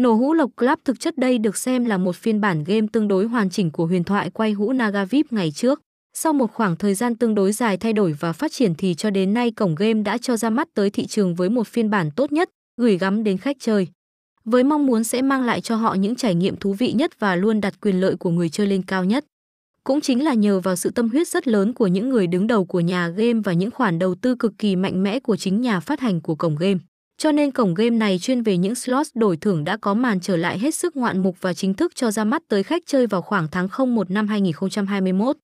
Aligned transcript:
Nổ 0.00 0.14
hũ 0.14 0.34
lộc 0.34 0.50
Club 0.56 0.78
thực 0.84 1.00
chất 1.00 1.18
đây 1.18 1.38
được 1.38 1.56
xem 1.56 1.84
là 1.84 1.98
một 1.98 2.16
phiên 2.16 2.40
bản 2.40 2.64
game 2.64 2.86
tương 2.92 3.08
đối 3.08 3.26
hoàn 3.26 3.50
chỉnh 3.50 3.70
của 3.70 3.86
huyền 3.86 4.04
thoại 4.04 4.30
quay 4.30 4.52
hũ 4.52 4.72
Nagavip 4.72 5.32
ngày 5.32 5.50
trước. 5.50 5.80
Sau 6.14 6.32
một 6.32 6.52
khoảng 6.52 6.76
thời 6.76 6.94
gian 6.94 7.16
tương 7.16 7.34
đối 7.34 7.52
dài 7.52 7.76
thay 7.76 7.92
đổi 7.92 8.12
và 8.20 8.32
phát 8.32 8.52
triển 8.52 8.74
thì 8.74 8.94
cho 8.94 9.10
đến 9.10 9.34
nay 9.34 9.50
cổng 9.50 9.74
game 9.74 10.02
đã 10.02 10.18
cho 10.18 10.36
ra 10.36 10.50
mắt 10.50 10.68
tới 10.74 10.90
thị 10.90 11.06
trường 11.06 11.34
với 11.34 11.50
một 11.50 11.66
phiên 11.66 11.90
bản 11.90 12.10
tốt 12.16 12.32
nhất, 12.32 12.50
gửi 12.76 12.98
gắm 12.98 13.24
đến 13.24 13.38
khách 13.38 13.56
chơi. 13.60 13.88
Với 14.44 14.64
mong 14.64 14.86
muốn 14.86 15.04
sẽ 15.04 15.22
mang 15.22 15.44
lại 15.44 15.60
cho 15.60 15.76
họ 15.76 15.94
những 15.94 16.14
trải 16.14 16.34
nghiệm 16.34 16.56
thú 16.56 16.72
vị 16.72 16.92
nhất 16.92 17.20
và 17.20 17.36
luôn 17.36 17.60
đặt 17.60 17.80
quyền 17.80 18.00
lợi 18.00 18.16
của 18.16 18.30
người 18.30 18.48
chơi 18.48 18.66
lên 18.66 18.82
cao 18.82 19.04
nhất. 19.04 19.24
Cũng 19.84 20.00
chính 20.00 20.24
là 20.24 20.34
nhờ 20.34 20.60
vào 20.60 20.76
sự 20.76 20.90
tâm 20.90 21.08
huyết 21.08 21.28
rất 21.28 21.48
lớn 21.48 21.72
của 21.72 21.86
những 21.86 22.08
người 22.08 22.26
đứng 22.26 22.46
đầu 22.46 22.64
của 22.64 22.80
nhà 22.80 23.08
game 23.08 23.40
và 23.44 23.52
những 23.52 23.70
khoản 23.70 23.98
đầu 23.98 24.14
tư 24.14 24.34
cực 24.34 24.52
kỳ 24.58 24.76
mạnh 24.76 25.02
mẽ 25.02 25.20
của 25.20 25.36
chính 25.36 25.60
nhà 25.60 25.80
phát 25.80 26.00
hành 26.00 26.20
của 26.20 26.34
cổng 26.34 26.56
game. 26.56 26.78
Cho 27.22 27.32
nên 27.32 27.50
cổng 27.50 27.74
game 27.74 27.90
này 27.90 28.18
chuyên 28.18 28.42
về 28.42 28.56
những 28.56 28.74
slot 28.74 29.06
đổi 29.14 29.36
thưởng 29.36 29.64
đã 29.64 29.76
có 29.76 29.94
màn 29.94 30.20
trở 30.20 30.36
lại 30.36 30.58
hết 30.58 30.74
sức 30.74 30.96
ngoạn 30.96 31.22
mục 31.22 31.36
và 31.40 31.54
chính 31.54 31.74
thức 31.74 31.92
cho 31.94 32.10
ra 32.10 32.24
mắt 32.24 32.42
tới 32.48 32.62
khách 32.62 32.82
chơi 32.86 33.06
vào 33.06 33.22
khoảng 33.22 33.48
tháng 33.50 33.68
01 33.86 34.10
năm 34.10 34.28
2021. 34.28 35.36